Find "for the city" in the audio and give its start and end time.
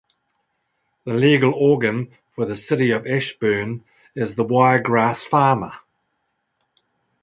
2.33-2.89